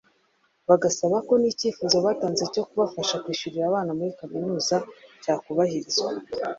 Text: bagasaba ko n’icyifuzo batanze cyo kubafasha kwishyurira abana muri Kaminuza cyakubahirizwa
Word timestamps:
bagasaba 0.69 1.17
ko 1.27 1.33
n’icyifuzo 1.41 1.97
batanze 2.05 2.43
cyo 2.53 2.63
kubafasha 2.67 3.21
kwishyurira 3.23 3.65
abana 3.69 3.91
muri 3.97 4.11
Kaminuza 4.19 4.75
cyakubahirizwa 5.23 6.09